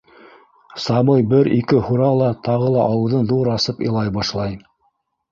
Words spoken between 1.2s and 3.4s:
бер-ике һура ла, тағы ауыҙын